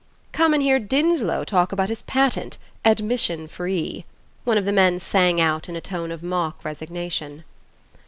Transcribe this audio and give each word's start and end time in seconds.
"Come 0.31 0.55
and 0.55 0.63
hear 0.63 0.79
Dinslow 0.79 1.45
talk 1.45 1.71
about 1.71 1.89
his 1.89 2.01
patent: 2.01 2.57
admission 2.83 3.47
free," 3.47 4.03
one 4.45 4.57
of 4.57 4.65
the 4.65 4.71
men 4.73 4.99
sang 4.99 5.39
out 5.39 5.69
in 5.69 5.75
a 5.75 5.79
tone 5.79 6.11
of 6.11 6.23
mock 6.23 6.65
resignation. 6.65 7.43